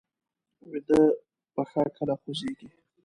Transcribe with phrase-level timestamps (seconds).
[0.69, 1.01] ویده
[1.53, 2.67] پښه کله خوځېږي